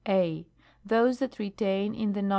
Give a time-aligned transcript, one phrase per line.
[0.07, 0.45] I.
[0.83, 2.29] Those that retain in the Nom.